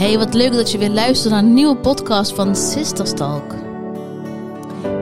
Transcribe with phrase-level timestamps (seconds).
[0.00, 3.54] Hey, wat leuk dat je weer luistert naar een nieuwe podcast van Sisterstalk.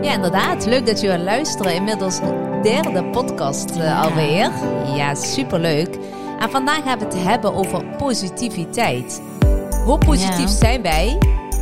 [0.03, 0.67] Ja, inderdaad.
[0.67, 1.75] Leuk dat je weer luisteren.
[1.75, 4.51] Inmiddels de derde podcast uh, alweer.
[4.97, 5.99] Ja, superleuk.
[6.39, 9.23] En vandaag gaan we het hebben over positiviteit.
[9.85, 10.57] Hoe positief Ja.
[10.57, 11.19] zijn wij?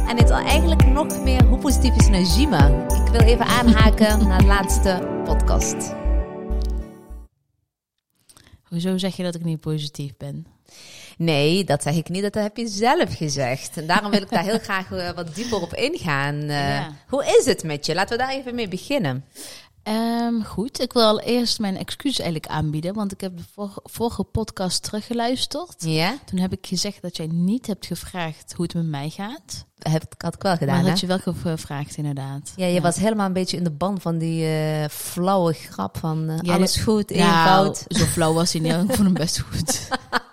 [0.08, 2.66] En het eigenlijk nog meer, hoe positief is Najima?
[3.04, 5.94] Ik wil even aanhaken naar de laatste podcast.
[8.62, 10.46] Hoezo zeg je dat ik niet positief ben?
[11.16, 12.22] Nee, dat zeg ik niet.
[12.22, 13.76] Dat heb je zelf gezegd.
[13.76, 16.34] En daarom wil ik daar heel graag eh, wat dieper op ingaan.
[16.40, 16.93] Eh, Ja.
[17.08, 17.94] Hoe is het met je?
[17.94, 19.24] Laten we daar even mee beginnen.
[19.82, 24.22] Ehm, goed, ik wil allereerst mijn excuus eigenlijk aanbieden, want ik heb de vorige, vorige
[24.24, 25.74] podcast teruggeluisterd.
[25.79, 29.64] Ja, Toen heb ik gezegd dat jij niet hebt gevraagd hoe het met mij gaat.
[29.79, 30.74] heb ik, had ik wel gedaan.
[30.74, 30.90] maar hè?
[30.90, 32.52] dat je wel gevraagd, inderdaad.
[32.56, 36.38] Ja, je was helemaal een beetje in de ban van die eh, flauwe grap van
[36.42, 37.84] Ja, alles goed, Nou, eenvoud.
[37.88, 38.72] zo flauw was hij niet.
[38.91, 39.88] Ik vond hem best goed.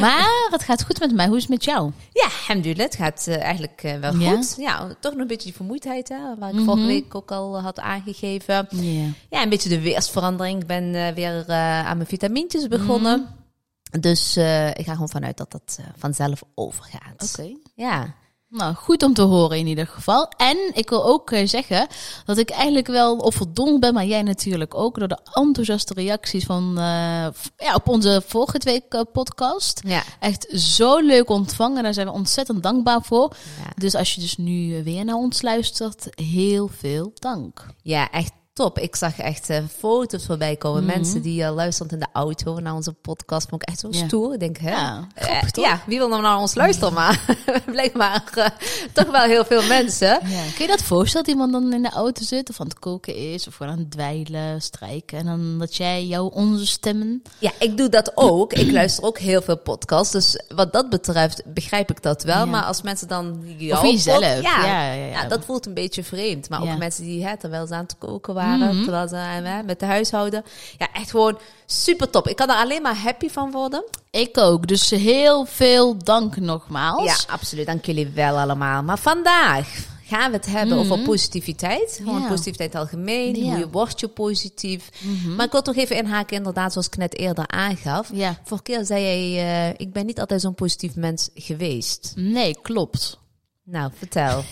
[0.00, 1.26] maar het gaat goed met mij.
[1.26, 1.92] Hoe is het met jou?
[2.12, 4.30] Ja, alhamdulillah, het gaat eh, eigenlijk eh, wel Ja?
[4.34, 4.54] goed.
[4.58, 6.64] Ja, toch nog een beetje die vermoeidheid, hè, waar ik Mhm.
[6.64, 8.66] vorige week ook al eh, had aangegeven.
[8.70, 9.06] Ja.
[9.30, 10.60] Ja, een beetje de weersverandering.
[10.60, 13.20] Ik ben weer aan mijn vitamintjes begonnen.
[13.20, 14.00] Mhm.
[14.00, 14.36] Dus
[14.72, 17.34] ik ga gewoon vanuit dat dat vanzelf overgaat.
[17.38, 17.50] Oké.
[17.74, 18.14] Ja.
[18.52, 20.28] Nou, goed om te horen in ieder geval.
[20.36, 21.86] En ik wil ook eh, zeggen
[22.24, 26.68] dat ik eigenlijk wel overdonderd ben, maar jij natuurlijk ook, door de enthousiaste reacties van,
[26.78, 29.80] eh, ja, op onze vorige twee eh, podcast.
[29.86, 30.02] Ja.
[30.20, 33.36] Echt zo leuk ontvangen, daar zijn we ontzettend dankbaar voor.
[33.64, 33.70] Ja.
[33.76, 37.66] Dus als je dus nu weer naar ons luistert, heel veel dank.
[37.82, 38.78] ja, echt top.
[38.78, 40.84] Ik zag echt eh, foto's voorbij komen.
[40.84, 40.92] Mhm.
[40.92, 43.48] Mensen die uh, luisterend in de auto naar onze podcast.
[43.48, 44.06] Vond ik echt zo Ja.
[44.06, 44.32] stoer.
[44.32, 44.70] Ik denk, hè?
[44.70, 46.92] Ja, Eh, grappig ja, wie wil nou naar ons luisteren?
[46.94, 47.24] Maar
[47.66, 48.46] blijkbaar eh,
[48.92, 50.08] toch wel heel veel mensen.
[50.08, 50.42] Ja.
[50.54, 53.16] Kun je dat voorstellen dat iemand dan in de auto zit of aan het koken
[53.16, 57.50] is of gewoon aan het dweilen, strijken en dan dat jij jouw onze stemmen Ja,
[57.58, 58.52] ik doe dat ook.
[58.52, 60.12] Ik luister ook heel veel podcasts.
[60.12, 62.46] Dus wat dat betreft begrijp ik dat wel.
[62.46, 64.18] Maar als mensen dan jouw Of jezelf.
[64.34, 66.48] pod- Ja, Ja, dat voelt een beetje vreemd.
[66.48, 68.82] Maar ook mensen die hè, terwijl ze aan het koken waren, Mhm.
[68.82, 70.44] terwijl ze hè, met de huishouden.
[70.78, 72.28] Ja, echt gewoon super top.
[72.28, 73.84] Ik kan er alleen maar happy van worden.
[74.10, 74.66] Ik ook.
[74.66, 77.04] Dus heel veel dank nogmaals.
[77.04, 77.66] Ja, absoluut.
[77.66, 78.82] Dank jullie wel allemaal.
[78.82, 80.92] Maar vandaag gaan we het hebben Mhm.
[80.92, 82.00] over positiviteit.
[82.02, 82.28] Gewoon Ja.
[82.28, 83.34] positiviteit algemeen.
[83.36, 83.42] Ja.
[83.50, 84.88] Hoe je wordt je positief.
[85.00, 85.34] Mhm.
[85.34, 88.08] Maar ik wil toch even inhaken, inderdaad, zoals ik net eerder aangaf.
[88.12, 88.38] Ja.
[88.44, 92.12] Vorige keer zei jij, eh, ik ben niet altijd zo'n positief mens geweest.
[92.16, 93.20] Nee, klopt.
[93.64, 94.42] Nou, vertel.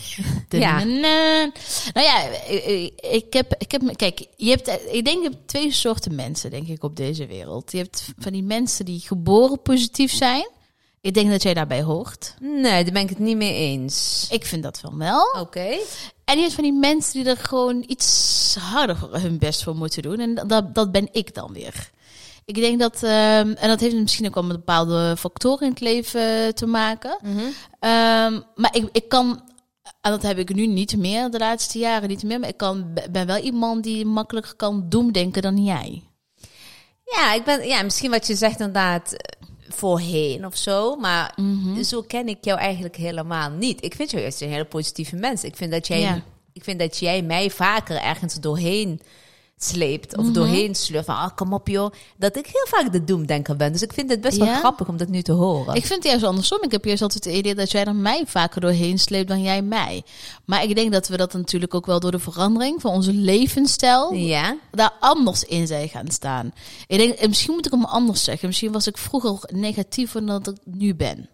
[0.48, 0.84] Ja.
[0.84, 1.52] Nou
[1.92, 2.22] ja,
[3.10, 6.68] ik, heb, ik heb, kijk, je hebt, ik denk, je hebt twee soorten mensen, denk
[6.68, 7.72] ik, op deze wereld.
[7.72, 10.48] Je hebt van die mensen die geboren positief zijn.
[11.00, 12.34] Ik denk dat jij daarbij hoort.
[12.40, 14.26] Nee, daar ben ik het niet mee eens.
[14.30, 15.36] Ik vind dat wel wel.
[15.40, 15.78] Oké.
[16.24, 20.02] En je hebt van die mensen die er gewoon iets harder hun best voor moeten
[20.02, 20.18] doen.
[20.18, 21.90] En dat, dat ben ik dan weer.
[22.50, 25.80] Ik denk dat, ehm, en dat heeft misschien ook wel met bepaalde factoren in het
[25.80, 27.18] leven te maken.
[27.22, 27.38] Mhm.
[27.80, 29.42] Ehm, maar ik, ik kan,
[30.00, 32.40] en dat heb ik nu niet meer, de laatste jaren niet meer.
[32.40, 36.02] Maar ik kan, ben wel iemand die makkelijker kan doemdenken dan jij.
[37.04, 40.96] Ja, ik ben, ja, misschien wat je zegt inderdaad eh, voorheen of zo.
[40.96, 41.34] Maar
[41.82, 43.84] zo ken ik jou eigenlijk helemaal niet.
[43.84, 45.44] Ik vind jou juist een hele positieve mens.
[45.44, 46.22] Ik vind dat jij, Ja.
[46.52, 49.00] ik vind dat jij mij vaker ergens doorheen
[49.62, 53.56] sleept of doorheen sleurt van, ah, kom op joh, dat ik heel vaak de doemdenker
[53.56, 53.72] ben.
[53.72, 55.74] Dus ik vind het best wel grappig om dat nu te horen.
[55.74, 56.62] Ik vind het juist andersom.
[56.62, 59.62] Ik heb juist altijd het idee dat jij er mij vaker doorheen sleept dan jij
[59.62, 60.02] mij.
[60.44, 64.12] Maar ik denk dat we dat natuurlijk ook wel door de verandering van onze levensstijl
[64.14, 66.52] ja, daar anders in zijn gaan staan.
[66.86, 68.48] Ik denk, en misschien moet ik hem anders zeggen.
[68.48, 71.28] Misschien was ik vroeger negatiever dan dat ik nu ben.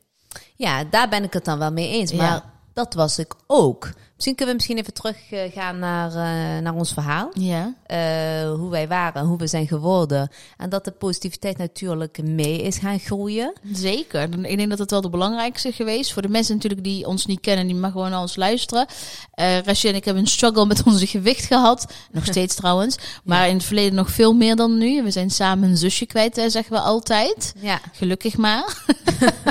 [0.56, 2.10] ja, daar ben ik het dan wel mee eens.
[2.10, 2.16] Ja.
[2.16, 3.90] Maar dat was ik ook.
[4.16, 7.30] Misschien kunnen we misschien even teruggaan gaan naar, eh, naar ons verhaal.
[7.32, 7.74] Ja.
[7.86, 10.30] eh, hoe wij waren, hoe we zijn geworden.
[10.56, 13.52] En dat de positiviteit natuurlijk mee is gaan groeien.
[13.72, 14.22] Zeker.
[14.42, 16.12] Ik denk dat het wel de belangrijkste geweest.
[16.12, 18.86] Voor de mensen natuurlijk die ons niet kennen, die mag gewoon naar ons luisteren.
[19.34, 21.92] Eh Rachel en ik hebben een struggle met onze gewicht gehad.
[22.10, 22.96] Nog steeds trouwens.
[23.24, 25.02] Maar in het verleden nog veel meer dan nu.
[25.02, 27.54] We zijn samen een zusje kwijt, zeggen we altijd.
[27.60, 28.82] Ja, Gelukkig maar.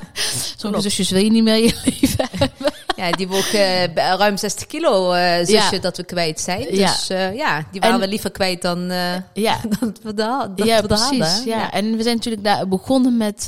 [0.58, 2.74] Sommige zusjes wil je niet meer in je leven hebben.
[2.96, 5.80] Ja die woog eh, ruim 60 kilo, eh zusje, Ja.
[5.80, 6.76] dat we kwijt zijn.
[6.76, 6.92] Ja.
[6.92, 8.92] Dus eh, ja, die waren En- we liever kwijt dan
[9.34, 11.20] Ja, dat we da- dat ja, we precies.
[11.20, 11.46] hadden.
[11.46, 11.72] ja.
[11.72, 13.48] en we zijn natuurlijk daar begonnen met,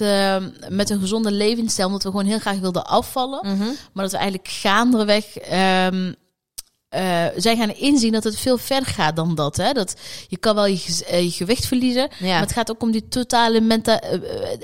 [0.70, 3.40] met een gezonde levensstijl, omdat we gewoon heel graag wilden afvallen.
[3.48, 3.64] Mhm.
[3.94, 6.12] Maar dat we eigenlijk gaandeweg ehm,
[6.98, 9.58] eh, zijn gaan inzien dat het veel verder gaat dan dat.
[9.58, 9.72] Hè?
[9.72, 9.96] Dat
[10.28, 12.28] je kan wel je, eh, je gewicht verliezen, Ja.
[12.28, 14.20] maar het gaat ook om die totale menta eh,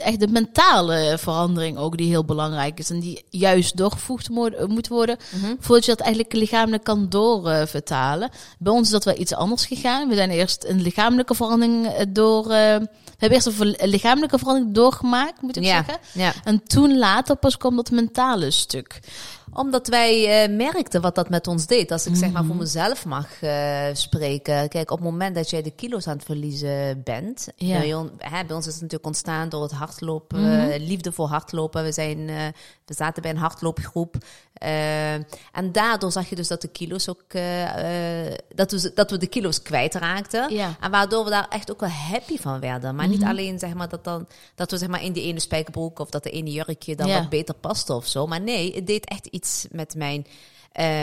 [0.08, 4.88] echt de mentale verandering ook die heel belangrijk is en die juist doorgevoegd mo- moet
[4.88, 5.54] worden Mhm.
[5.60, 8.30] voordat je dat eigenlijk lichamelijk kan doorvertalen.
[8.60, 10.10] Bij ons is dat wel iets anders gegaan.
[10.10, 12.44] We zijn eerst een lichamelijke verandering door.
[12.44, 15.98] eh, we hebben eerst een lichamelijke verandering doorgemaakt, moet ik Ja, zeggen.
[16.14, 16.34] ja.
[16.44, 19.00] En toen later pas kwam dat mentale stuk.
[19.54, 21.92] Omdat wij eh, merkten wat dat met ons deed.
[21.92, 22.34] Als ik zeg Mhm.
[22.38, 24.70] maar voor mezelf mag eh, spreken.
[24.70, 27.48] Kijk, op het moment dat jij de kilo's aan het verliezen bent.
[27.56, 27.80] Ja.
[27.80, 30.42] Bij, on- hè, bij ons is het natuurlijk ontstaan door het hardlopen.
[30.42, 30.70] Mhm.
[30.70, 31.84] eh, liefde voor hardlopen.
[31.84, 32.36] We, zijn, eh,
[32.86, 34.16] we zaten bij een hardloopgroep.
[34.64, 35.14] Eh,
[35.52, 37.24] en daardoor zag je dus dat de kilo's ook...
[37.28, 40.54] eh, eh, dat, we, dat we de kilo's kwijtraakten.
[40.54, 40.76] Ja.
[40.80, 42.96] En waardoor we daar echt ook wel happy van werden.
[42.96, 43.14] Maar Mhm.
[43.18, 46.10] niet alleen zeg maar, dat, dan, dat we zeg maar, in die ene spijkerbroek of
[46.10, 47.20] dat de ene jurkje dan Ja.
[47.20, 48.28] wat beter paste of zo.
[48.28, 50.26] Maar nee, het deed echt iets met mijn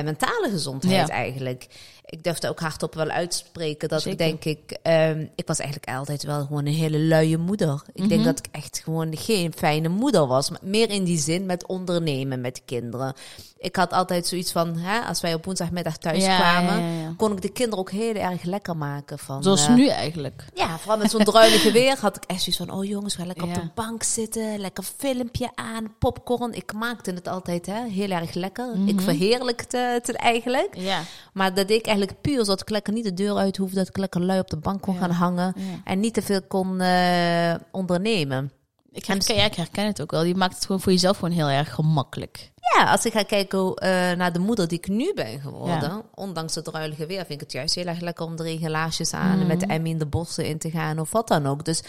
[0.05, 1.15] mentale gezondheid Ja.
[1.15, 1.67] eigenlijk.
[2.05, 4.27] Ik durfde ook hardop wel uitspreken dat Zeker.
[4.27, 4.79] ik denk ik...
[4.83, 7.83] ehm, ik was eigenlijk altijd wel gewoon een hele luie moeder.
[7.95, 8.25] Ik denk Mhm.
[8.31, 10.51] dat ik echt gewoon geen fijne moeder was.
[10.51, 13.15] Maar meer in die zin met ondernemen met kinderen.
[13.59, 16.81] Ik had altijd zoiets van, hè, als wij op woensdagmiddag thuis Ja, kwamen...
[16.81, 17.15] ja, ja, ja.
[17.17, 19.19] kon ik de kinderen ook heel erg lekker maken.
[19.19, 20.45] Van, Zoals eh, nu eigenlijk.
[20.55, 22.71] ja, vooral met zo'n druilige weer had ik echt zoiets van...
[22.79, 26.53] oh jongens, we gaan lekker op de bank zitten, lekker filmpje aan, popcorn.
[26.53, 28.67] Ik maakte het altijd hè, heel erg lekker.
[28.77, 28.89] Mhm.
[28.89, 30.77] Ik verheerlijkte het eigenlijk.
[30.77, 31.03] Ja.
[31.33, 33.77] Maar dat deed ik eigenlijk puur zodat ik lekker niet de deur uit hoefde...
[33.77, 35.55] dat ik lekker lui op de bank kon gaan hangen...
[35.85, 38.53] En niet te veel kon eh, ondernemen.
[38.93, 40.23] Ik herken, ja, ik herken het ook wel.
[40.25, 42.53] Je maakt het gewoon voor jezelf gewoon heel erg gemakkelijk.
[42.77, 46.03] Ja, als ik ga kijken eh, naar de moeder die ik nu ben geworden...
[46.15, 48.25] ondanks het druilige weer vind ik het juist heel erg lekker...
[48.27, 49.41] om de regelaarsjes aan Mhm.
[49.41, 51.65] en met de Emmy in de bossen in te gaan of wat dan ook.
[51.65, 51.83] Dus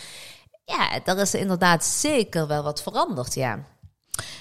[0.66, 3.64] ja, daar is inderdaad zeker wel wat veranderd, ja.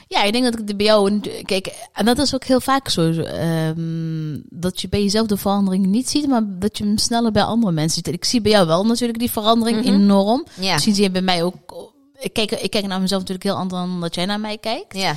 [0.08, 1.20] Ja, ik denk dat ik de bij jou...
[1.44, 3.10] Kijk, en dat is ook heel vaak zo.
[3.10, 7.42] ehm, dat je bij jezelf de verandering niet ziet, maar dat je hem sneller bij
[7.42, 8.14] andere mensen ziet.
[8.14, 9.88] Ik zie bij jou wel natuurlijk die verandering Mhm.
[9.94, 10.44] enorm.
[10.60, 11.88] Ja, Misschien zie je bij mij ook...
[12.20, 14.96] Ik kijk, ik kijk naar mezelf natuurlijk heel anders dan dat jij naar mij kijkt.
[14.96, 15.16] ja,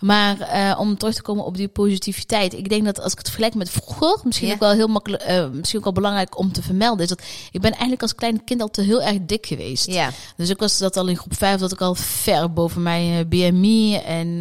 [0.00, 2.52] Maar eh, om terug te komen op die positiviteit.
[2.54, 4.54] Ik denk dat als ik het vergelijk met vroeger, misschien Ja.
[4.54, 7.60] ook wel heel makkelijk, eh, misschien ook wel belangrijk om te vermelden, is dat ik
[7.60, 9.86] ben eigenlijk als klein kind al te heel erg dik geweest.
[9.86, 10.10] ja.
[10.36, 13.24] Dus ik was dat al in groep 5, dat ik al ver boven mijn eh,
[13.28, 13.96] BMI.
[13.96, 14.38] En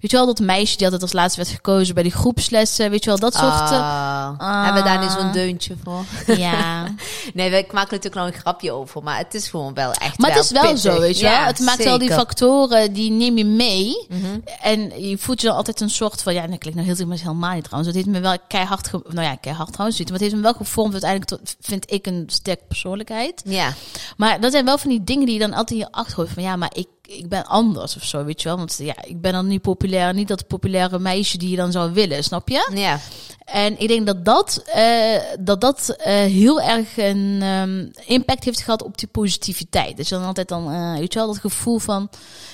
[0.00, 3.04] weet je wel, dat meisje die altijd als laatste werd gekozen bij die groepslessen, weet
[3.04, 3.52] je wel, dat soort.
[3.70, 5.32] Ah, Hebben we daar nu zo'n Ah.
[5.32, 6.04] deuntje voor?
[6.36, 6.84] ja.
[7.34, 9.92] Nee, we- ik maak er natuurlijk nou een grapje over, maar het is gewoon wel
[9.92, 10.80] echt Maar het is wel pittig.
[10.80, 11.46] zo, weet je Ja.
[11.46, 14.06] Het maakt wel die factoren, die neem je mee.
[14.08, 14.38] Mhm.
[14.60, 17.18] En je voelt je dan altijd een soort van, ja, dat klinkt nou heel, maar
[17.18, 17.94] helemaal niet trouwens.
[17.94, 20.52] Het heeft me wel keihard, ge- nou ja, keihard trouwens maar het heeft me wel
[20.54, 23.42] gevormd uiteindelijk tot, vind ik, een sterke persoonlijkheid.
[23.44, 23.72] Ja,
[24.16, 26.42] Maar dat zijn wel van die dingen die je dan altijd in je achterhoofd van,
[26.42, 28.56] ja, maar ik, ik ben anders of zo, weet je wel.
[28.56, 31.92] Want ja, ik ben dan niet populair, niet dat populaire meisje die je dan zou
[31.92, 32.70] willen, snap je?
[32.74, 33.00] ja.
[33.44, 38.60] En ik denk dat dat, eh, dat, dat eh, heel erg een ehm, impact heeft
[38.60, 39.96] gehad op die positiviteit.
[39.96, 42.08] Dus dan altijd dan, eh, weet je wel, dat gevoel van...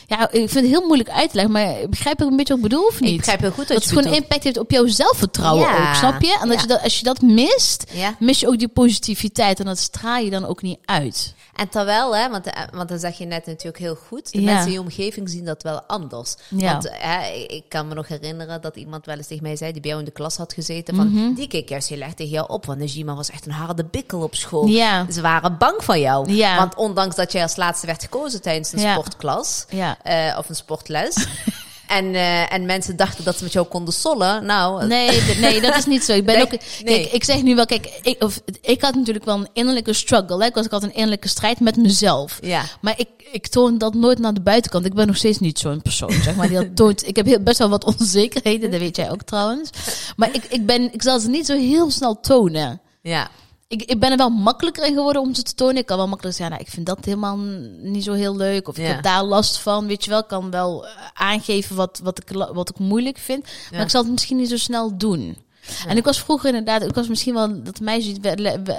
[0.06, 2.62] Ja, ik vind het heel moeilijk uit te leggen, maar begrijp ik een beetje wat
[2.64, 3.10] ik bedoel of niet?
[3.10, 5.88] Ik begrijp heel goed dat het gewoon impact heeft op jouw zelfvertrouwen Ja.
[5.88, 6.38] ook, snap je?
[6.42, 6.62] En dat Ja.
[6.62, 8.14] je dat, als je dat mist, Ja.
[8.18, 9.58] mis je ook die positiviteit.
[9.60, 11.34] En dat straal je dan ook niet uit.
[11.54, 14.72] En terwijl, hè, want, want dan zeg je net natuurlijk heel goed, de mensen in
[14.72, 16.34] je omgeving zien dat wel anders.
[16.72, 19.80] Want hè, ik kan me nog herinneren dat iemand wel eens tegen mij zei, die
[19.80, 21.34] bij jou in de klas had gezeten, van Mhm.
[21.34, 24.20] die keek juist heel erg tegen jou op, want Najima was echt een harde bikkel
[24.22, 24.66] op school.
[25.12, 26.36] Ze waren bang van jou.
[26.56, 29.64] Want ondanks dat jij als laatste werd gekozen tijdens een sportklas,
[30.02, 31.26] eh, of een sportles,
[31.90, 34.86] en, eh, en mensen dachten dat ze met jou konden sollen, nou...
[34.86, 36.12] Nee, d- nee, dat is niet zo.
[36.12, 36.50] Ik ben Nee, ook.
[36.50, 36.58] nee.
[37.00, 40.38] Kijk, ik zeg nu wel, kijk, ik, of, ik had natuurlijk wel een innerlijke struggle.
[40.40, 40.46] Hè?
[40.46, 42.38] Ik, was, ik had een innerlijke strijd met mezelf.
[42.42, 42.62] Ja.
[42.80, 44.84] Maar ik, ik toon dat nooit naar de buitenkant.
[44.84, 46.48] Ik ben nog steeds niet zo'n persoon, zeg maar.
[46.48, 47.06] Die dat toont.
[47.06, 49.70] Ik heb heel, best wel wat onzekerheden, dat weet jij ook trouwens.
[50.16, 52.80] Maar ik, ik, ben, ik zal ze niet zo heel snel tonen.
[53.02, 53.28] Ja.
[53.70, 55.76] Ik, ik ben er wel makkelijker in geworden om ze te tonen.
[55.76, 57.36] Ik kan wel makkelijk zeggen, nou, ik vind dat helemaal
[57.78, 58.68] niet zo heel leuk.
[58.68, 58.90] Of ik Ja.
[58.92, 60.18] heb daar last van, weet je wel.
[60.18, 63.44] Ik kan wel eh, aangeven wat, wat, ik, wat ik moeilijk vind.
[63.72, 65.36] Maar ik zal het misschien niet zo snel doen.
[65.88, 68.14] En ik was vroeger inderdaad, ik was misschien wel dat meisje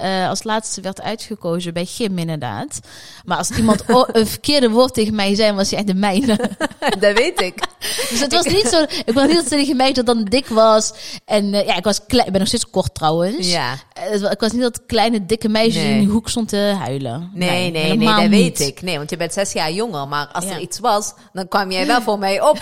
[0.02, 2.80] eh, als laatste werd uitgekozen bij gym inderdaad.
[3.26, 6.36] Maar als iemand een verkeerde woord tegen mij zei, was hij echt de mijne.
[7.00, 7.56] dat weet ik.
[8.10, 10.94] Dus het was niet zo, ik was niet dat tegen mij dat dan dik was.
[11.26, 13.52] En eh, ja, ik was klein, ik ben nog steeds kort trouwens.
[13.52, 13.76] Ja.
[13.94, 17.32] Eh, Ik was niet dat kleine, dikke meisje die in die hoek stond te huilen.
[17.34, 18.30] Nee, nee, nee, dat niet.
[18.30, 18.82] weet ik.
[18.82, 20.08] Nee, want je bent zes jaar jonger.
[20.08, 20.52] Maar als Ja.
[20.52, 22.58] er iets was, dan kwam jij wel voor mij op.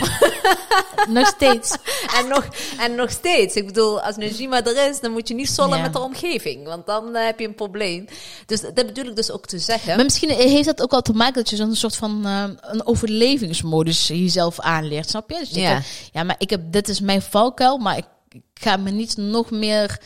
[1.08, 1.72] Nog steeds.
[2.20, 2.48] en, nog,
[2.80, 3.56] en nog steeds.
[3.56, 5.84] Ik bedoel, als Najima er is, dan moet je niet sollen Ja.
[5.84, 6.66] met de omgeving.
[6.66, 8.06] Want dan eh, heb je een probleem.
[8.46, 9.96] Dus dat bedoel ik dus ook te zeggen.
[9.96, 12.86] Maar misschien heeft dat ook wel te maken dat je zo'n soort van eh, een
[12.88, 15.40] overlevingsmodus jezelf aanleert, snap je?
[15.40, 15.82] Dus Ja.
[16.12, 19.52] ja, maar ik heb, dit is mijn valkuil, maar ik ik ga me niet nog
[19.52, 20.00] meer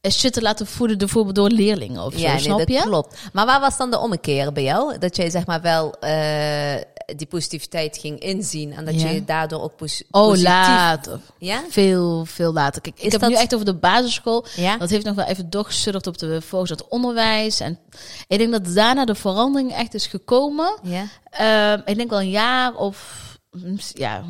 [0.00, 2.80] eh, shit te laten voeden, bijvoorbeeld door leerlingen of zo, Ja, nee, snap dat je?
[2.80, 3.18] klopt.
[3.32, 4.98] Maar waar was dan de ommekeer bij jou?
[4.98, 5.94] Dat jij zeg maar wel
[7.16, 9.08] die positiviteit ging inzien en dat Ja.
[9.08, 10.42] je daardoor ook Oh, positief...
[10.42, 11.20] later.
[11.38, 11.62] Ja?
[11.68, 12.82] Veel, veel later.
[12.82, 14.44] Kijk, ik Is heb dat- nu echt over de basisschool.
[14.56, 14.76] Ja?
[14.76, 17.60] Dat heeft nog wel even doorgesudderd op de voorgezet onderwijs.
[17.60, 17.78] En
[18.26, 20.78] ik denk dat daarna de verandering echt is gekomen.
[20.82, 21.04] Ja?
[21.30, 23.28] Ehm, ik denk wel een jaar of...
[23.94, 24.24] Ja,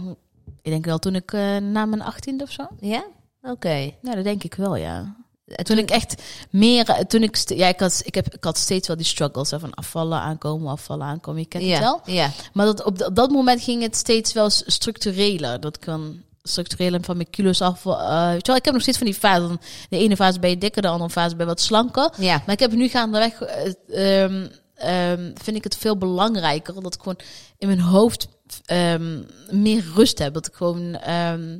[0.62, 2.66] ik denk wel toen ik eh, na mijn achttiende of zo.
[2.80, 3.04] Ja?
[3.42, 3.90] Oké.
[4.02, 5.16] Ja, dat denk ik wel, ja.
[5.50, 8.58] En Toen ik echt meer, eh, toen ik, ja, ik had, ik heb, ik had
[8.58, 11.40] steeds wel die struggles hè, van afvallen, aankomen, afvallen, aankomen.
[11.40, 12.00] Je kent het wel.
[12.04, 12.30] ja.
[12.52, 15.60] Maar dat, op, op dat moment ging het steeds wel structureler.
[15.60, 17.86] Dat kan structureel van mijn kilo's af.
[17.86, 19.58] eh weet je wel, ik heb nog steeds van die fase.
[19.88, 22.12] De ene fase ben je dikker, de andere fase ben je wat slanker.
[22.18, 22.42] Ja.
[22.46, 27.18] Maar ik heb nu gaandeweg, eh, ehm, vind ik het veel belangrijker dat ik gewoon
[27.58, 28.28] in mijn hoofd
[28.64, 29.18] ehm,
[29.50, 30.34] meer rust heb.
[30.34, 30.98] Dat ik gewoon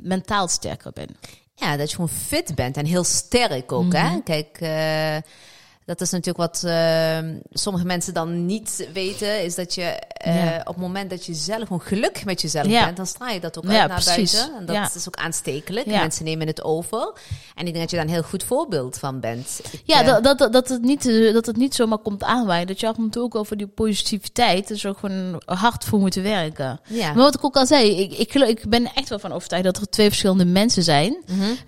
[0.03, 1.07] mentaal sterker ben.
[1.55, 3.83] Ja, dat je gewoon fit bent en heel sterk ook.
[3.93, 4.05] Mhm.
[4.05, 4.19] Hè?
[4.23, 5.31] Kijk, eh,
[5.85, 7.17] dat is natuurlijk wat eh,
[7.51, 9.43] sommige mensen dan niet weten.
[9.43, 10.59] Is dat je eh, Ja.
[10.59, 12.83] op het moment dat je zelf gewoon gelukkig met jezelf Ja.
[12.85, 14.31] bent, dan straal je dat ook Ja, uit naar precies.
[14.31, 14.55] buiten.
[14.57, 15.85] En dat is ook aanstekelijk.
[15.85, 17.13] Mensen nemen het over.
[17.55, 19.59] En ik denk dat je daar een heel goed voorbeeld van bent.
[19.71, 22.67] Ik, Ja, eh, dat, dat, dat, het niet, dat het niet zomaar komt aanwaaien.
[22.67, 26.15] Dat je af en toe ook over die positiviteit, dus ook gewoon hard voor moet
[26.15, 26.79] werken.
[26.87, 27.07] ja.
[27.13, 29.77] Maar wat ik ook al zei, ik, ik, ik ben echt wel van overtuigd dat
[29.77, 31.17] er twee verschillende mensen zijn.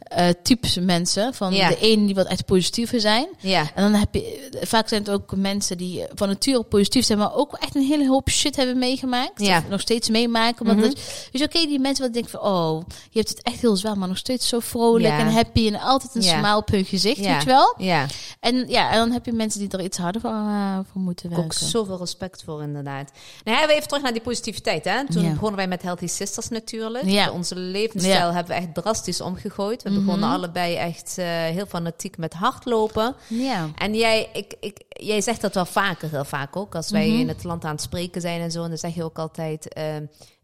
[0.03, 1.33] Eh types mensen.
[1.33, 3.27] Van de ene die wat echt positiever zijn.
[3.39, 3.61] ja.
[3.75, 7.35] En dan heb je, vaak zijn het ook mensen die van nature positief zijn, maar
[7.35, 9.41] ook echt een hele hoop shit hebben meegemaakt.
[9.41, 9.57] Ja.
[9.57, 10.65] Of nog steeds meemaken.
[10.65, 10.87] Want Mhm.
[10.87, 10.97] dat,
[11.31, 14.07] dus oké, die mensen wat denken van, oh, je hebt het echt heel zwaar, maar
[14.07, 15.19] nog steeds zo vrolijk Ja.
[15.19, 16.37] en happy en altijd een Ja.
[16.39, 17.33] smile op hun gezicht, Ja.
[17.33, 17.73] weet je wel?
[17.77, 18.05] Ja,
[18.39, 21.29] En ja, en dan heb je mensen die er iets harder voor, eh, voor moeten
[21.29, 21.45] werken.
[21.45, 23.11] ook zoveel respect voor inderdaad.
[23.43, 24.85] Nou, we even terug naar die positiviteit.
[24.85, 25.05] Hè?
[25.07, 27.05] Toen begonnen wij met Healthy Sisters natuurlijk.
[27.05, 27.31] Ja.
[27.31, 29.83] Onze levensstijl hebben we echt drastisch omgegooid.
[29.83, 30.03] We Mhm.
[30.05, 33.15] begonnen allebei echt eh, heel fanatiek met hardlopen.
[33.27, 33.69] Ja.
[33.77, 36.75] En jij, ik, ik, jij zegt dat wel vaker, heel vaak ook.
[36.75, 37.19] Als wij Mhm.
[37.19, 39.73] in het land aan het spreken zijn en zo, dan zeg je ook altijd...
[39.73, 39.85] eh,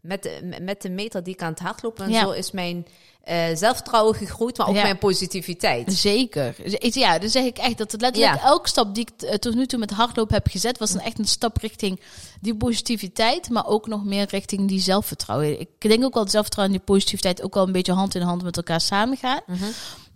[0.00, 2.20] met, de, met de meter die ik aan het hardlopen en Ja.
[2.20, 2.86] zo is mijn
[3.20, 4.82] eh, zelfvertrouwen gegroeid, maar ook Ja.
[4.82, 5.92] mijn positiviteit.
[5.92, 6.54] Zeker.
[6.80, 8.42] Ja, dan zeg ik echt dat het letterlijk Ja.
[8.44, 11.18] elke stap die ik eh, tot nu toe met hardlopen heb gezet, was een echt
[11.18, 12.00] een stap richting
[12.40, 15.60] die positiviteit, maar ook nog meer richting die zelfvertrouwen.
[15.60, 18.22] Ik denk ook wel dat zelfvertrouwen en die positiviteit ook wel een beetje hand in
[18.22, 19.40] hand met elkaar samengaan.
[19.46, 19.64] Mhm.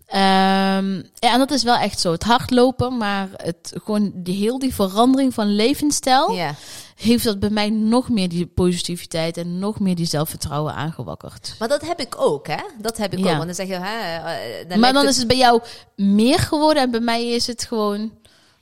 [0.06, 2.12] Ehm, ja, en dat is wel echt zo.
[2.12, 6.54] Het hardlopen, maar het gewoon die heel die verandering van levensstijl Ja.
[6.96, 11.54] heeft dat bij mij nog meer die positiviteit en nog meer die zelfvertrouwen aangewakkerd.
[11.58, 12.62] Maar dat heb ik ook, hè?
[12.80, 13.25] Dat heb ik Ja.
[13.30, 13.32] ook.
[13.37, 15.62] Want dan zeg je, hè, eh, dan maar dan het- is het bij jou
[15.96, 18.12] meer geworden en bij mij is het gewoon,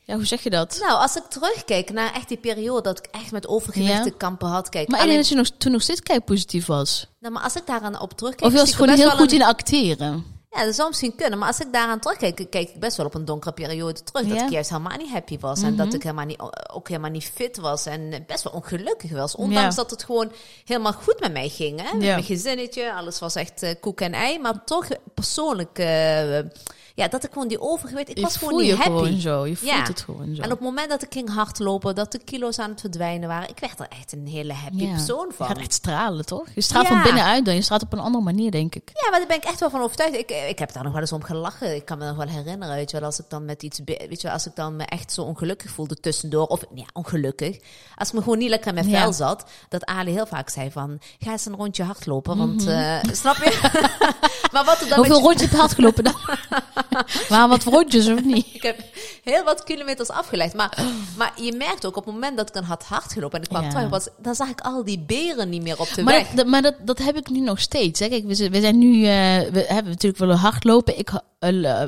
[0.00, 0.78] ja, hoe zeg je dat?
[0.80, 4.02] Nou, als ik terugkijk naar echt die periode dat ik echt met overgewicht Ja.
[4.02, 4.68] te kampen had.
[4.68, 7.06] Kijk, Maar alleen- dat je nog, toen nog steeds kei positief was.
[7.20, 8.44] nou, maar als ik daaraan op terugkijk...
[8.46, 10.25] Of je was gewoon heel goed een- in acteren.
[10.54, 11.38] Ja, dat zou misschien kunnen.
[11.38, 14.28] Maar als ik daaraan terugkijk, kijk ik best wel op een donkere periode terug.
[14.28, 14.44] Dat Ja.
[14.44, 15.62] ik juist helemaal niet happy was.
[15.62, 16.40] En dat ik helemaal niet,
[16.73, 17.87] ook helemaal niet fit was.
[17.87, 19.35] En best wel ongelukkig was.
[19.37, 19.82] Ondanks Ja.
[19.82, 20.32] dat het gewoon
[20.64, 21.80] helemaal goed met mij ging.
[21.82, 21.97] Hè?
[21.97, 22.12] Met Ja.
[22.12, 24.38] mijn gezinnetje, alles was echt eh, koek en ei.
[24.38, 25.78] Maar toch persoonlijk...
[25.78, 26.38] eh,
[26.94, 28.09] ja, dat ik gewoon die overgewicht...
[28.09, 28.88] Ik Je was gewoon niet je happy.
[28.90, 29.47] gewoon zo.
[29.47, 30.42] Je voelt het gewoon zo.
[30.42, 33.49] En op het moment dat ik ging hardlopen, dat de kilo's aan het verdwijnen waren,
[33.49, 35.47] ik werd er echt een hele happy persoon Je van.
[35.47, 36.47] gaat echt stralen, toch?
[36.54, 37.54] Je straalt van binnenuit dan.
[37.54, 38.90] Je straalt op een andere manier, denk ik.
[38.94, 40.14] Ja, maar daar ben ik echt wel van overtuigd.
[40.16, 41.75] Ik, ik heb daar nog wel eens om gelachen.
[41.75, 44.20] Ik kan me nog wel herinneren, weet je wel, als ik dan met iets, weet
[44.20, 47.58] je wel, als ik dan me echt zo ongelukkig voelde tussendoor, of ja, ongelukkig,
[47.96, 49.00] als ik me gewoon niet lekker in mijn Ja.
[49.02, 52.99] vel zat, dat Ali heel vaak zei van, ga eens een rondje hardlopen, want, eh,
[53.12, 53.58] snap je?
[54.52, 55.08] maar wat er dan Mhm.
[55.08, 56.14] Hoeveel met- rondjes heb je hard gelopen dan?
[57.30, 58.46] maar wat rondjes of niet?
[58.52, 58.78] ik heb
[59.25, 60.54] heel wat kilometers afgelegd.
[60.54, 60.78] Maar,
[61.16, 63.49] maar je merkt ook op het moment dat ik dan had hard gelopen en ik
[63.50, 63.68] kwam Ja.
[63.70, 66.28] terug, was, dan zag ik al die beren niet meer op de Maar, weg.
[66.28, 68.00] dat, maar dat, dat heb ik nu nog steeds.
[68.00, 68.08] Hè.
[68.08, 69.08] Kijk, we, zijn- we zijn nu, eh,
[69.52, 70.99] we hebben natuurlijk willen hardlopen.
[70.99, 71.11] Ik
[71.41, 71.83] uh,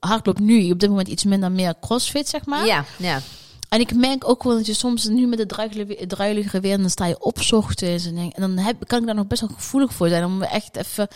[0.00, 2.66] hardloop nu op dit moment iets minder meer crossfit, zeg maar.
[2.66, 3.20] Ja, ja.
[3.68, 6.90] En ik merk ook wel dat je soms nu met het druilige, druilige weer, dan
[6.90, 9.50] sta je op ochtends en, denk- en dan heb, kan ik daar nog best wel
[9.54, 11.08] gevoelig voor zijn om echt even,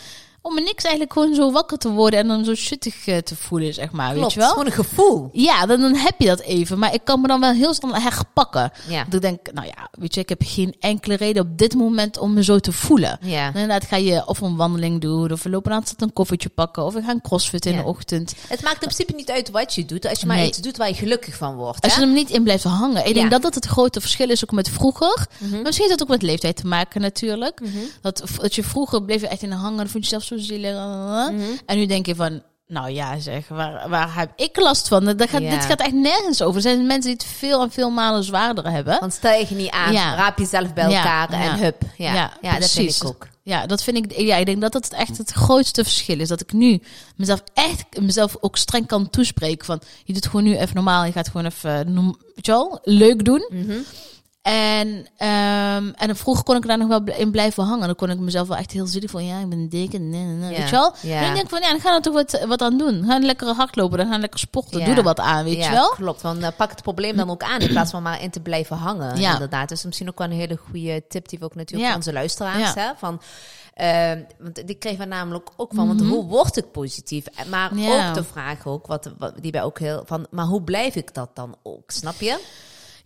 [0.45, 3.73] om niks eigenlijk gewoon zo wakker te worden en dan zo shittig eh, te voelen,
[3.73, 4.49] zeg maar, Klopt, weet je wel?
[4.49, 5.29] gewoon een gevoel.
[5.31, 7.95] Ja, dan, dan heb je dat even, maar ik kan me dan wel heel snel
[7.95, 8.71] herpakken.
[8.87, 9.05] Ja.
[9.11, 12.33] Ik denk, nou ja, weet je, ik heb geen enkele reden op dit moment om
[12.33, 13.17] me zo te voelen.
[13.21, 13.45] Ja.
[13.47, 16.49] En inderdaad ga je of een wandeling doen, of we lopen aan het een koffietje
[16.49, 17.81] pakken, of we gaan crossfit in Ja.
[17.81, 18.33] de ochtend.
[18.47, 20.47] Het maakt in principe niet uit wat je doet, als je maar Nee.
[20.47, 21.81] iets doet waar je gelukkig van wordt.
[21.83, 22.05] Als je hè?
[22.05, 23.05] er niet in blijft hangen.
[23.07, 25.27] Ik denk dat dat het grote verschil is ook met vroeger.
[25.37, 25.61] Mhm.
[25.61, 27.59] Misschien heeft dat ook met leeftijd te maken natuurlijk.
[27.59, 27.71] Mhm.
[28.01, 30.73] Dat, dat je vroeger bleef je echt in hangen, dan vond je jezelf zo zielig.
[31.31, 31.41] Mhm.
[31.65, 35.05] En nu denk je van, nou ja zeg, waar, waar heb ik last van?
[35.05, 35.49] Dat gaat, Ja.
[35.49, 36.55] Dit gaat echt nergens over.
[36.55, 38.99] Er zijn mensen die het veel en veel malen zwaarder hebben.
[38.99, 40.15] Want stel je niet aan, Ja.
[40.15, 41.51] raap jezelf bij elkaar ja.
[41.51, 41.81] en hup.
[41.97, 43.27] Ja, Ja, dat vind ik ook.
[43.43, 44.19] Ja, dat vind ik.
[44.19, 46.27] Ja, ik denk dat dat echt het grootste verschil is.
[46.27, 46.81] Dat ik nu
[47.15, 49.65] mezelf echt mezelf ook streng kan toespreken.
[49.65, 51.05] Van je doet gewoon nu even normaal.
[51.05, 53.47] Je gaat gewoon even noem, weet je wel, leuk doen.
[53.49, 53.77] Mhm.
[54.45, 57.85] En, um, en dan vroeger kon ik daar nog wel in blijven hangen.
[57.85, 60.23] Dan kon ik mezelf wel echt heel zielig van, ja, ik ben dik en nee,
[60.23, 60.93] nee, weet je wel.
[61.01, 61.21] Ja.
[61.21, 63.03] En ik denk van, ja, dan gaan we er toch wat, wat aan doen.
[63.07, 64.79] Gaan lekker hardlopen, dan gaan we lekker sporten.
[64.79, 64.85] Ja.
[64.85, 65.89] Doe er wat aan, weet ja, je wel.
[65.89, 66.21] klopt.
[66.21, 68.77] Want eh, pak het probleem dan ook aan in plaats van maar in te blijven
[68.77, 69.19] hangen.
[69.19, 69.33] Ja.
[69.33, 69.69] Inderdaad.
[69.69, 72.73] Dus misschien ook wel een hele goede tip die we ook natuurlijk voor onze luisteraars
[72.73, 73.21] hè, van.
[73.73, 77.25] ehm, want die kregen we namelijk ook van, want hoe word ik positief?
[77.25, 77.91] En Maar Mhm.
[77.91, 81.13] Ook de vraag ook, wat, wat die wij ook heel van, maar hoe blijf ik
[81.13, 81.91] dat dan ook?
[81.91, 82.39] Snap je?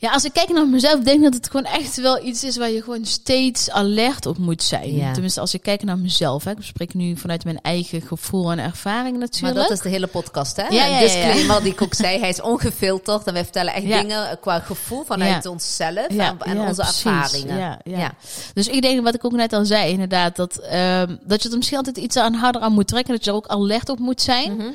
[0.02, 2.58] Ja, als ik kijk naar mezelf, denk ik dat het gewoon echt wel iets is
[2.58, 4.96] waar je gewoon steeds alert op moet zijn.
[4.96, 5.12] Ja.
[5.12, 6.44] Tenminste, als ik kijk naar mezelf.
[6.44, 6.52] Hè.
[6.52, 9.56] Ik spreek nu vanuit mijn eigen gevoel en ervaring natuurlijk.
[9.56, 10.68] Maar dat is de hele podcast, hè?
[10.68, 12.20] Ja, ja, disclaimer die ik ook zei.
[12.20, 16.82] Hij is ongefilterd en wij vertellen echt dingen qua gevoel vanuit onszelf en, en onze
[16.82, 17.04] precies.
[17.06, 17.80] ervaringen.
[17.84, 18.14] Ja.
[18.54, 21.58] Dus ik denk, wat ik ook net al zei, inderdaad, dat, ehm, dat je er
[21.58, 23.14] misschien altijd iets aan harder aan moet trekken.
[23.14, 24.56] Dat je er ook alert op moet zijn.
[24.56, 24.68] Mhm.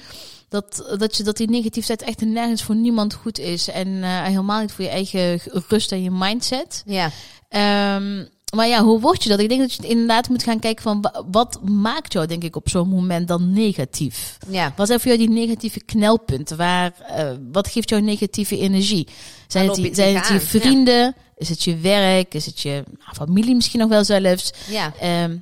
[0.54, 3.68] Dat, dat, je, dat die negativiteit echt nergens voor niemand goed is.
[3.68, 6.82] En eh, helemaal niet voor je eigen rust en je mindset.
[6.87, 7.11] Ja.
[7.49, 9.38] Ehm, maar ja, hoe word je dat?
[9.40, 12.56] Ik denk dat je inderdaad moet gaan kijken van wa- wat maakt jou, denk ik,
[12.56, 14.38] op zo'n moment dan negatief?
[14.49, 14.73] ja.
[14.76, 16.56] Wat zijn voor jou die negatieve knelpunten?
[16.56, 19.08] Waar, eh, wat geeft jou negatieve energie?
[19.49, 21.14] Zijn het, die, zijn het je vrienden?
[21.37, 22.34] Is het je werk?
[22.34, 24.52] Is het je nou, familie misschien nog wel zelfs?
[24.68, 24.92] Ja.
[25.00, 25.37] Ehm,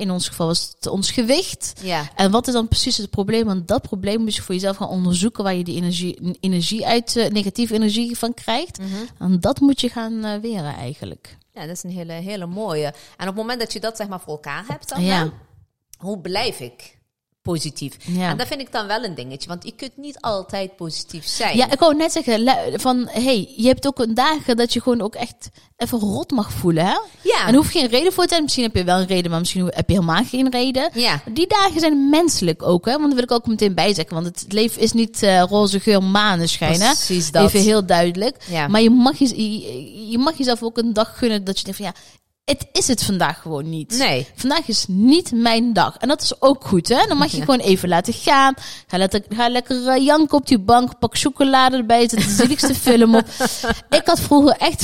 [0.00, 1.72] in ons geval was het ons gewicht.
[1.82, 2.08] Ja.
[2.16, 3.44] En wat is dan precies het probleem?
[3.44, 7.16] Want dat probleem moet je voor jezelf gaan onderzoeken waar je die energie, energie uit,
[7.16, 8.78] eh, negatieve energie van krijgt.
[8.78, 8.88] Mhm.
[9.18, 11.36] En dat moet je gaan eh, weren eigenlijk.
[11.52, 12.86] Ja, dat is een hele, hele mooie.
[12.86, 15.30] En op het moment dat je dat zeg maar voor elkaar hebt, dan Ja.
[15.98, 16.98] hoe blijf ik
[17.42, 17.96] positief?
[18.00, 18.28] Ja.
[18.28, 21.56] En dat vind ik dan wel een dingetje, want je kunt niet altijd positief zijn.
[21.56, 25.00] Ja, ik wou net zeggen, van hey, je hebt ook een dagen dat je gewoon
[25.00, 26.98] ook echt even rot mag voelen, hè?
[27.20, 27.46] Ja.
[27.46, 28.42] En hoeft geen reden voor te zijn.
[28.42, 30.90] Misschien heb je wel een reden, maar misschien heb je helemaal geen reden.
[30.94, 31.22] Ja.
[31.30, 32.92] Die dagen zijn menselijk ook, hè?
[32.92, 34.14] Want dat wil ik ook meteen bijzeggen.
[34.14, 36.92] Want het leven is niet eh, roze geur maneschijn, hè?
[36.92, 37.44] Precies dat.
[37.44, 38.36] Even heel duidelijk.
[38.48, 38.68] Ja.
[38.68, 41.86] Maar je mag, je, je mag jezelf ook een dag gunnen dat je denkt van
[41.86, 41.94] ja,
[42.44, 43.98] het is het vandaag gewoon niet.
[43.98, 44.26] Nee.
[44.34, 45.96] Vandaag is niet mijn dag.
[45.96, 47.06] En dat is ook goed, hè?
[47.06, 48.54] Dan mag je gewoon even laten gaan.
[48.86, 50.98] Ga, lekker, ga lekker eh, janken op die bank.
[50.98, 52.08] Pak chocolade erbij.
[52.08, 53.24] Zet de zieligste film op.
[53.90, 54.80] Ik had vroeger echt...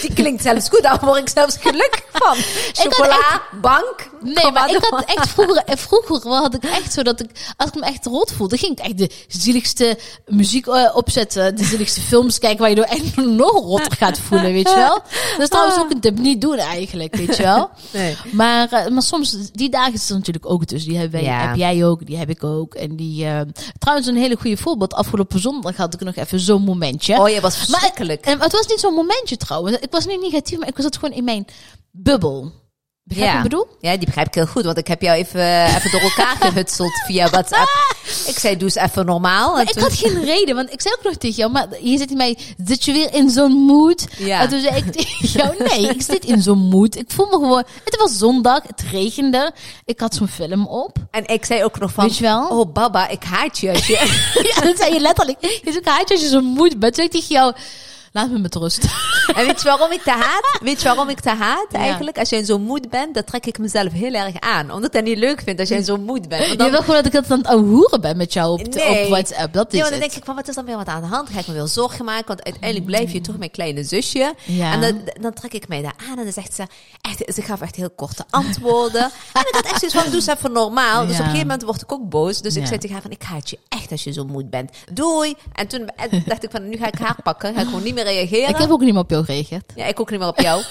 [0.00, 2.36] Die klinkt zelfs goed, daar word ik zelfs gelukkig van.
[2.82, 4.10] Chocola, bank.
[4.20, 7.68] Nee, maar ik had echt vroeger, eh, vroeger had ik echt zo dat ik, als
[7.68, 12.00] ik me echt rot voelde, ging ik echt de zieligste muziek eh, opzetten, de zieligste
[12.00, 15.02] films kijken waar je door echt nog rotter gaat voelen, weet je wel.
[15.30, 17.70] Dat is trouwens ook een tip, niet doen eigenlijk, weet je wel.
[17.92, 18.16] Nee.
[18.32, 20.84] Maar, eh, maar soms, die dagen is er natuurlijk ook dus.
[20.84, 21.46] Die hebben wij, Ja.
[21.46, 22.74] heb jij ook, die heb ik ook.
[22.74, 23.40] En die, eh,
[23.78, 24.94] trouwens een hele goede voorbeeld.
[24.94, 27.18] Afgelopen zondag had ik nog even zo'n momentje.
[27.20, 28.24] Oh, je was Maar verschrikkelijk.
[28.24, 29.78] En het was niet zo'n momentje trouwens.
[29.78, 31.44] Ik was niet negatief, maar ik was het gewoon in mijn
[31.90, 32.52] bubbel.
[33.10, 33.66] Begrijp je wat ik bedoel?
[33.80, 34.64] Ja, die begrijp ik heel goed.
[34.64, 37.68] Want ik heb jou even, even door elkaar gehutseld via WhatsApp.
[38.26, 39.58] Ik zei, doe eens even normaal.
[39.58, 41.98] En ik toen- had geen reden, want ik zei ook nog tegen jou, maar je
[41.98, 44.06] zit in mij, zit je weer in zo'n mood?
[44.18, 44.40] Ja.
[44.40, 46.96] En toen zei ik tegen jou, nee, ik zit in zo'n mood.
[46.96, 49.52] Ik voel me gewoon, het was zondag, het regende,
[49.84, 50.96] ik had zo'n film op.
[51.10, 52.48] En ik zei ook nog van, Weet je wel?
[52.48, 53.70] oh baba, ik haat je.
[53.70, 55.38] als je- Ja, dat zei je letterlijk.
[55.40, 56.94] Je zegt, haat je als je zo'n mood bent.
[56.94, 57.54] Toen zei ik tegen jou,
[58.12, 58.84] laat me met rust.
[59.36, 60.58] en weet je waarom ik te haat?
[60.62, 61.78] Weet je waarom ik te haat Ja.
[61.78, 62.18] eigenlijk?
[62.18, 64.70] Als jij in zo'n moed bent, dan trek ik mezelf heel erg aan.
[64.70, 66.46] Omdat ik dat niet leuk vind als jij in zo'n moed bent.
[66.46, 68.74] Want dan, Je wil gewoon dat ik dat aan het ahoeren ben met jou op,
[68.74, 69.04] Nee.
[69.04, 69.52] op WhatsApp.
[69.52, 70.00] Dat is Ja, dan het.
[70.00, 71.28] denk ik van, wat is dan weer wat aan de hand?
[71.30, 72.26] Ga ik me weer zorgen maken?
[72.26, 74.34] Want uiteindelijk blijf je toch mijn kleine zusje.
[74.44, 74.72] Ja.
[74.72, 76.62] En dan, dan trek ik mij daar aan en dan zegt ze,
[77.00, 79.02] echt, ze gaf echt heel korte antwoorden.
[79.32, 81.00] en ik had echt zoiets van, doe eens even normaal.
[81.06, 82.40] Dus op een gegeven moment word ik ook boos.
[82.42, 84.70] Dus ik zei tegen haar van, ik haat je echt als je zo moed bent.
[84.92, 85.34] Doei.
[85.52, 87.54] En toen en dacht ik van, nu ga ik haar pakken.
[87.54, 88.48] Ga ik gewoon niet meer reageren.
[88.48, 89.72] Ik heb ook niet meer op jou gereageerd.
[89.74, 90.62] Ja, ik ook niet meer op jou.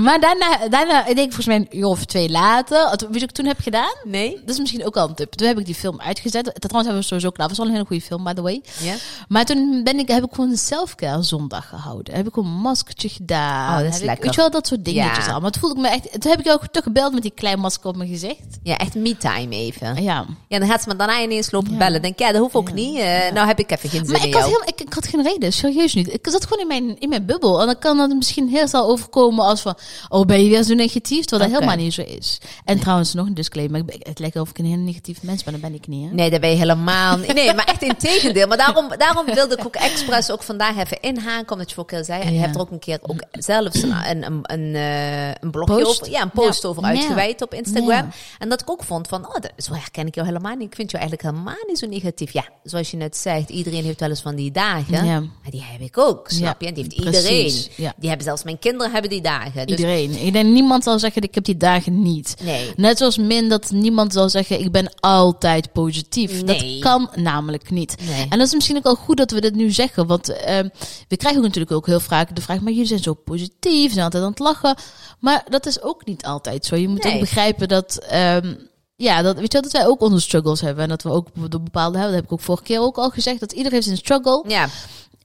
[0.00, 3.22] Maar daarna, daarna, ik denk volgens mij een uur of twee later, weet je wat
[3.22, 3.94] ik toen heb gedaan?
[4.04, 4.30] Nee?
[4.40, 5.32] Dat is misschien ook wel een tip.
[5.32, 6.44] Toen heb ik die film uitgezet.
[6.44, 7.48] Trouwens hebben we sowieso klaar.
[7.48, 8.62] Het was wel een hele goede film, by the way.
[8.80, 8.94] Ja?
[9.28, 12.14] Maar toen ben ik, heb ik gewoon een selfcare zondag gehouden.
[12.14, 13.68] Heb ik een maskertje gedaan.
[13.70, 14.24] Oh, dat is Heb ik- lekker.
[14.24, 15.22] Weet je wel, dat soort dingetjes Ja.
[15.22, 15.40] allemaal.
[15.40, 16.20] Maar toen voelde ik me echt...
[16.20, 18.58] Toen heb ik jou ook toch gebeld met die klein masker op mijn gezicht.
[18.62, 20.02] Ja, echt me-time even.
[20.02, 20.26] Ja.
[20.48, 21.78] Ja, dan gaat ze me daarna ineens lopen Ja.
[21.78, 22.02] bellen.
[22.02, 22.98] Denk, ja, dat hoeft ook niet.
[22.98, 24.54] Eh, Nou heb ik even geen zin Maar in ik had, jou.
[24.54, 26.12] heel, ik, ik had geen reden, serieus niet.
[26.12, 27.60] Ik zat gewoon in mijn, in mijn bubbel.
[27.60, 29.74] En dan kan dat misschien heel snel overkomen als van...
[30.08, 31.24] Oh, ben je weer zo negatief?
[31.24, 32.40] Terwijl dat helemaal niet zo is.
[32.64, 33.80] En trouwens, nog een disclaimer.
[33.80, 35.52] Ik ben- Het lijkt of ik een heel negatief mens ben.
[35.52, 36.14] Dat ben ik niet, hè?
[36.14, 37.34] Nee, dat ben je helemaal niet.
[37.34, 38.46] Nee, maar echt in tegendeel.
[38.46, 41.52] Maar daarom, daarom wilde ik ook expres ook vandaag even inhaken.
[41.52, 42.22] Omdat je vorige keer zei.
[42.22, 44.74] En je hebt er ook een keer ook zelfs een, een, een, een,
[45.40, 46.00] eh, blogje Post?
[46.00, 46.12] over.
[46.12, 46.68] Ja, een post Ja.
[46.68, 46.88] over Ja.
[46.88, 47.88] uitgewijd op Instagram.
[47.88, 48.08] Ja.
[48.38, 50.66] En dat ik ook vond van, oh, dat, zo herken ik jou helemaal niet.
[50.68, 52.32] Ik vind jou eigenlijk helemaal niet zo negatief.
[52.32, 55.04] Ja, zoals je net zegt, iedereen heeft wel eens van die dagen.
[55.06, 55.22] Ja.
[55.42, 56.72] Maar die heb ik ook, snap Ja, je?
[56.74, 57.72] Die heeft precies, iedereen.
[57.76, 57.92] ja.
[57.96, 59.66] Die hebben zelfs mijn kinderen hebben die dagen.
[59.66, 60.26] Dus Iedereen.
[60.26, 62.34] Ik denk niemand zal zeggen, ik heb die dagen niet.
[62.42, 62.72] nee.
[62.76, 66.42] Net zoals min dat niemand zal zeggen, ik ben altijd positief.
[66.42, 66.44] Nee.
[66.44, 67.94] Dat kan namelijk niet.
[68.08, 68.26] Nee.
[68.28, 70.06] En dat is misschien ook wel goed dat we dit nu zeggen.
[70.06, 70.68] Want ehm,
[71.08, 74.04] we krijgen ook natuurlijk ook heel vaak de vraag, maar jullie zijn zo positief, zijn
[74.04, 74.76] altijd aan het lachen.
[75.20, 76.76] Maar dat is ook niet altijd zo.
[76.76, 77.96] Je moet ook begrijpen dat...
[78.08, 78.54] ehm,
[78.96, 80.82] ja, dat, weet je wel, dat wij ook onze struggles hebben.
[80.82, 82.12] En dat we ook door bepaalde hebben.
[82.12, 83.40] Dat heb ik ook vorige keer ook al gezegd.
[83.40, 84.44] Dat iedereen heeft een struggle.
[84.48, 84.68] Ja,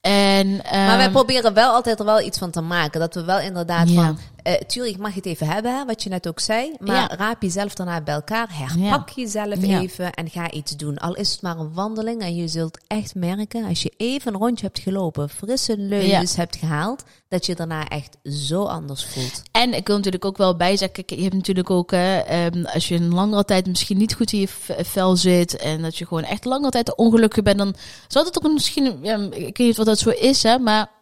[0.08, 3.00] En, maar wij ehm, proberen wel altijd er wel iets van te maken.
[3.00, 3.96] Dat we wel inderdaad Ja.
[4.06, 4.18] van...
[4.48, 6.72] eh tuurlijk mag je het even hebben, hè, wat je net ook zei.
[6.80, 7.16] Maar Ja.
[7.18, 8.48] raap jezelf daarna bij elkaar.
[8.52, 9.82] Herpak jezelf Ja.
[9.82, 10.98] even en ga iets doen.
[10.98, 12.22] Al is het maar een wandeling.
[12.22, 15.30] En je zult echt merken, als je even een rondje hebt gelopen...
[15.30, 17.04] frisse leugens hebt gehaald...
[17.30, 19.42] dat je daarna echt zo anders voelt.
[19.52, 22.96] En ik wil natuurlijk ook wel bijzeggen, je hebt natuurlijk ook, hè, ehm, als je
[22.96, 24.48] een langere tijd misschien niet goed in je
[24.84, 27.76] vel zit en dat je gewoon echt langere tijd ongelukkig bent, dan
[28.08, 28.86] zou het ook misschien,
[29.32, 30.96] ik weet niet wat dat zo is, hè, maar...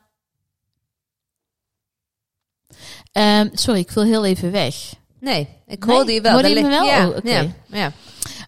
[3.15, 4.75] Ehm, sorry, ik viel heel even weg.
[5.19, 5.95] Nee, ik Nee?
[5.95, 6.31] hoorde je wel.
[6.31, 6.85] Hoorde je me wel?
[6.85, 7.29] Ja, Oh, oké.
[7.29, 7.91] ja, ja.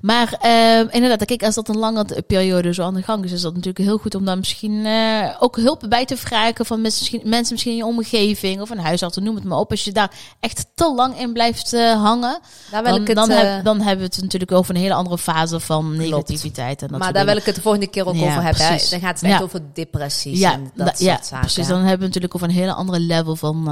[0.02, 3.42] Maar ehm, inderdaad, kijk, als dat een lange periode zo aan de gang is, is
[3.42, 7.00] dat natuurlijk heel goed om daar misschien eh, ook hulp bij te vragen van mensen
[7.10, 9.72] misschien, mensen misschien in je omgeving of een huisarts, noem het maar op.
[9.72, 12.40] Als je daar echt te lang in blijft eh, hangen,
[12.72, 14.82] Daar wil dan, ik het, dan, eh, heb- dan hebben we het natuurlijk over een
[14.82, 16.82] hele andere fase van negativiteit.
[16.82, 18.62] En dat maar daar wil ik het de volgende keer ook Ja, over hebben.
[18.66, 18.78] hè.
[18.90, 19.42] Dan gaat het echt Ja.
[19.44, 21.40] over depressies ja, en dat da- soort ja, zaken.
[21.40, 21.68] precies.
[21.68, 23.64] Dan hebben we natuurlijk over een hele andere level van,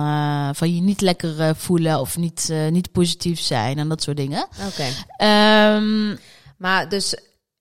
[0.55, 4.47] van je niet lekker voelen of niet, niet positief zijn en dat soort dingen.
[4.67, 4.85] Oké.
[5.17, 6.15] Ehm
[6.57, 7.15] Maar dus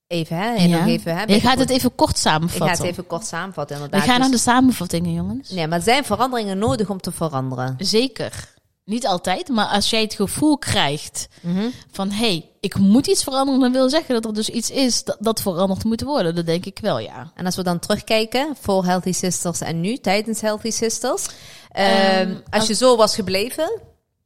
[0.06, 0.54] even, hè.
[0.54, 0.78] En ja.
[0.78, 1.22] nog even, hè.
[1.22, 2.68] Je gaat het even kort Ik ga samenvatten.
[2.68, 4.08] het even kort samenvatten, We inderdaad.
[4.08, 5.50] gaan naar Dus- de samenvattingen, jongens.
[5.50, 7.74] Nee, maar zijn veranderingen nodig om te veranderen.
[7.78, 8.52] Zeker.
[8.84, 11.66] Niet altijd, maar als jij het gevoel krijgt Mhm.
[11.92, 15.04] van hé, hey, ik moet iets veranderen, dan wil zeggen dat er dus iets is
[15.04, 16.34] dat, dat veranderd moet worden.
[16.34, 17.32] Dat denk ik wel, ja.
[17.34, 21.26] En als we dan terugkijken voor Healthy Sisters en nu, tijdens Healthy Sisters.
[21.70, 23.80] ehm, Ehm, als als- je zo was gebleven,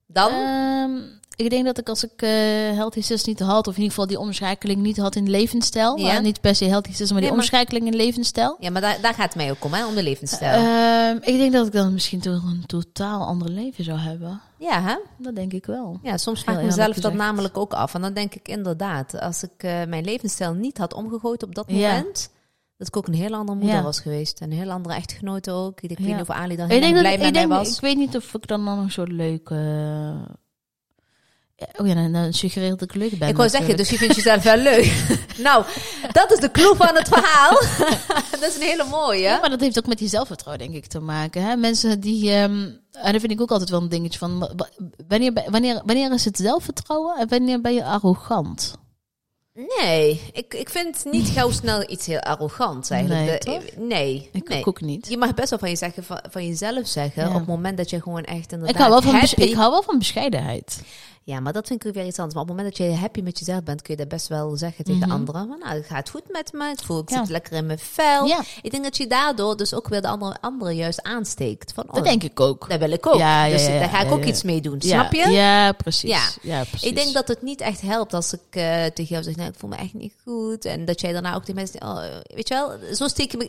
[0.06, 0.30] dan...
[0.32, 0.90] Ehm,
[1.44, 2.28] ik denk dat ik als ik eh
[2.74, 6.16] healthy sis niet had, of in ieder geval die omschakeling niet had in levensstijl, Ja.
[6.16, 8.56] eh, niet per se healthy sis, maar die maar- omschakeling in levensstijl.
[8.60, 10.64] ja, maar daar, daar gaat het mij ook om, hè, om de levensstijl.
[10.64, 14.40] Ehm, ik denk dat ik dan misschien toch een totaal ander leven zou hebben.
[14.58, 14.94] ja, hè?
[15.18, 15.98] Dat denk ik wel.
[16.02, 17.94] Ja, soms vraag ik mezelf dat namelijk ook af.
[17.94, 21.64] En dan denk ik inderdaad, als ik eh, mijn levensstijl niet had omgegooid op dat
[21.68, 21.88] Ja.
[21.96, 22.30] moment...
[22.76, 23.82] Dat ik ook een heel andere moeder Ja.
[23.82, 24.40] was geweest.
[24.40, 25.80] En een heel andere echtgenote ook.
[25.80, 26.12] Ik weet Ja.
[26.12, 27.74] niet of Ali dan heel blij mij was.
[27.74, 29.50] ik weet niet of ik dan nog zo leuk.
[31.76, 33.28] Oh ja, dan, dan suggereer dat ik leuk ben.
[33.28, 35.04] Ik wou zeggen, dus je vindt jezelf wel leuk.
[35.38, 35.64] nou,
[36.12, 37.50] dat is de clue van het verhaal.
[38.40, 39.20] dat is een hele mooie.
[39.20, 41.42] Ja, maar dat heeft ook met je zelfvertrouwen, denk ik, te maken.
[41.42, 41.56] Hè?
[41.56, 42.30] Mensen die.
[42.32, 44.38] ehm en dat vind ik ook altijd wel een dingetje van.
[44.38, 44.68] wa- wa-
[45.08, 48.76] Wanneer, wanneer, wanneer is het zelfvertrouwen en wanneer ben je arrogant?
[49.80, 53.44] Nee, ik, ik vind niet gauw snel iets heel arrogants eigenlijk.
[53.46, 54.66] Nee, De- nee, Ik nee.
[54.66, 55.08] ook niet.
[55.08, 57.28] Je mag best wel van, je zeggen, van, van jezelf zeggen Ja.
[57.28, 59.40] op het moment dat je gewoon echt inderdaad Ik hou, wel van happy...
[59.40, 60.80] ik hou wel van bescheidenheid.
[61.28, 62.34] Ja, maar dat vind ik weer iets anders.
[62.34, 64.56] Maar op het moment dat je happy met jezelf bent, kun je dat best wel
[64.56, 65.10] zeggen tegen Mhm.
[65.10, 65.46] anderen.
[65.48, 67.18] Van, nou, het gaat goed met me, ik voel, ik Ja.
[67.18, 68.24] zit lekker in mijn vel.
[68.26, 71.72] Ja, Ik denk dat je daardoor dus ook weer de andere, andere juist aansteekt.
[71.72, 72.68] Van, oh, dat denk ik ook.
[72.68, 73.14] dat wil ik ook.
[73.18, 75.28] Ja, ja, dus daar ga ik ook iets mee doen, snap je?
[75.28, 76.38] Ja, precies.
[76.42, 76.64] Ja.
[76.64, 76.88] Precies.
[76.88, 79.54] Ik denk dat het niet echt helpt als ik eh, tegen jou zeg, nou, ik
[79.58, 80.64] voel me echt niet goed.
[80.64, 82.00] En dat jij daarna ook tegen mensen oh,
[82.34, 83.44] weet je wel, zo steek je me,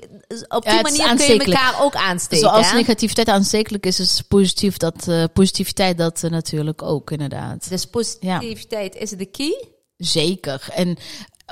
[0.48, 2.48] op die het manier kun je elkaar ook aansteken.
[2.50, 2.76] Zoals hè?
[2.78, 7.68] negativiteit aanstekelijk is, is positief dat, eh, positiviteit dat eh, natuurlijk ook, inderdaad.
[7.70, 9.68] Dus positiviteit is de key.
[9.98, 10.68] Zeker.
[10.74, 10.98] En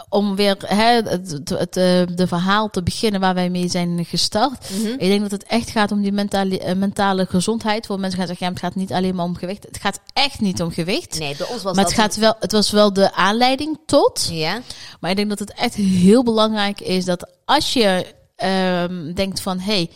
[0.10, 4.06] om weer hè, het, het, het, eh, de verhaal te beginnen waar wij mee zijn
[4.06, 4.70] gestart.
[4.70, 4.88] Mhm.
[4.88, 7.86] Ik denk dat het echt gaat om die mentale, eh, mentale gezondheid.
[7.86, 9.64] Voor mensen gaan zeggen, ja, het gaat niet alleen maar om gewicht.
[9.64, 11.20] Het gaat echt niet om gewicht.
[11.20, 14.30] Nee, bij ons was maar het, gaat wel, het was wel de aanleiding tot.
[14.32, 14.62] Ja,
[15.00, 19.60] Maar ik denk dat het echt heel belangrijk is dat als je ehm, denkt van...
[19.60, 19.90] Hey,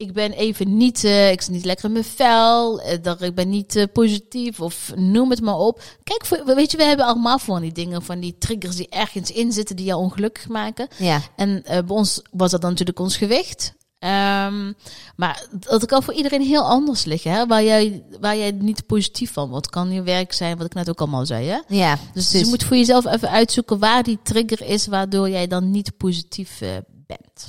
[0.00, 3.34] ik ben even niet, eh, ik zit niet lekker in mijn vel, eh, dat ik
[3.34, 5.82] ben niet eh, positief of noem het maar op.
[6.02, 9.30] Kijk, voor, weet je, we hebben allemaal van die dingen, van die triggers die ergens
[9.30, 10.88] in zitten die jou ongelukkig maken.
[10.96, 11.20] ja.
[11.36, 13.74] En bij ons was dat dan natuurlijk ons gewicht.
[13.98, 14.72] Ehm,
[15.16, 17.32] maar dat kan voor iedereen heel anders liggen.
[17.32, 17.46] Hè?
[17.46, 19.70] Waar, jij, waar jij niet positief van wordt.
[19.70, 21.46] Kan je werk zijn, wat ik net ook allemaal zei.
[21.46, 21.58] Hè?
[21.68, 25.70] Ja, Dus je moet voor jezelf even uitzoeken waar die trigger is, waardoor jij dan
[25.70, 26.58] niet positief
[27.06, 27.48] bent.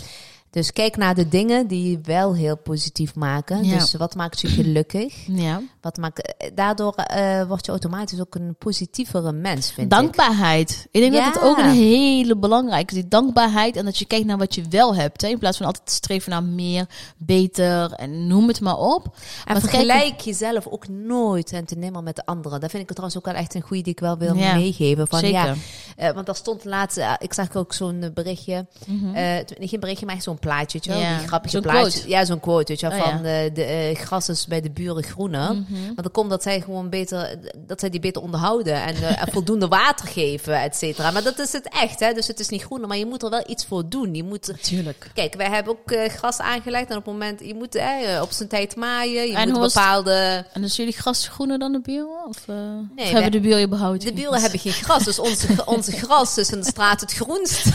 [0.51, 3.63] Dus kijk naar de dingen die je wel heel positief maken.
[3.63, 3.77] Ja.
[3.77, 5.13] Dus wat maakt je gelukkig?
[5.27, 5.61] Ja.
[5.81, 9.89] Wat maakt, daardoor eh, word je automatisch ook een positievere mens, vind ik.
[9.89, 10.87] Dankbaarheid.
[10.91, 11.25] Ik denk Ja.
[11.25, 13.01] dat het ook een hele belangrijke is.
[13.01, 15.21] Die dankbaarheid en dat je kijkt naar wat je wel hebt.
[15.21, 15.27] Hè?
[15.27, 16.85] In plaats van altijd te streven naar meer,
[17.17, 19.15] beter en noem het maar op.
[19.45, 22.59] En vergelijk jezelf ook nooit en te nimmer met de anderen.
[22.59, 25.07] Dat vind ik trouwens ook wel echt een goede die ik wel wil Ja, meegeven.
[25.07, 25.33] Van, Zeker.
[25.45, 25.55] Ja,
[25.95, 29.15] eh, want daar stond laatst, eh, ik zag ook zo'n berichtje, Mhm.
[29.15, 32.09] eh, t- geen berichtje, maar echt zo'n plaatje, Ja, die grappige quote.
[32.09, 35.03] Ja, zo'n quote, weet je Oh, van eh, de eh, gras is bij de buren
[35.03, 35.55] groener.
[35.71, 35.85] Mhm.
[35.85, 39.31] Want dan komt dat zij gewoon beter, dat zij die beter onderhouden en, eh, en
[39.31, 41.11] voldoende water geven, et cetera.
[41.11, 42.13] Maar dat is het echt, hè.
[42.13, 44.13] Dus het is niet groener, maar je moet er wel iets voor doen.
[44.15, 45.11] Je moet, Natuurlijk.
[45.13, 48.31] kijk, wij hebben ook eh, gras aangelegd en op het moment, je moet eh, op
[48.31, 49.27] zijn tijd maaien.
[49.27, 49.73] Je En moet het?
[49.73, 50.45] bepaalde...
[50.53, 52.25] En is jullie gras groener dan de buren?
[52.27, 54.05] Of, eh, of wij- hebben de buren je behouden?
[54.05, 57.65] De buren hebben geen gras, dus onze, onze gras is in de straat het groenst.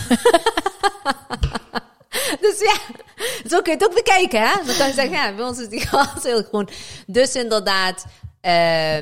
[2.58, 2.78] dus ja,
[3.48, 4.52] zo kun je het ook bekijken, hè?
[4.66, 6.68] Dan kan je zeggen, ja, bij ons is die gras heel groen.
[7.06, 8.04] Dus inderdaad,
[8.40, 8.96] eh,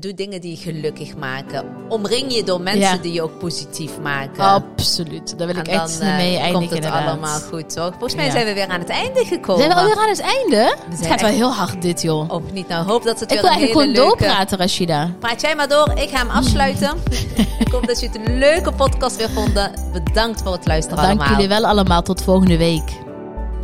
[0.00, 1.64] doe dingen die je gelukkig maken.
[1.88, 2.96] Omring je door mensen Ja.
[2.96, 4.44] die je ook positief maken.
[4.44, 5.38] Absoluut.
[5.38, 7.08] Daar wil ik en echt dan eh, mee eindigen komt het inderdaad.
[7.08, 7.90] allemaal goed, toch?
[7.90, 8.30] Volgens mij Ja.
[8.30, 9.62] zijn we weer aan het einde gekomen.
[9.62, 10.76] Zijn we alweer aan het einde?
[10.90, 12.30] Het gaat wel heel hard dit, joh.
[12.30, 14.24] Of niet nou, hoop dat het ik weer wil een eigenlijk hele gewoon leuke...
[14.24, 15.10] doorpraten, Rashida.
[15.18, 16.96] Praat jij maar door, ik ga hem afsluiten.
[17.64, 19.70] ik hoop dat je het een leuke podcast weer vonden.
[19.92, 21.28] Bedankt voor het luisteren Dank allemaal.
[21.34, 22.02] jullie wel allemaal.
[22.02, 22.90] Tot volgende week.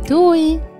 [0.05, 0.72] Doei.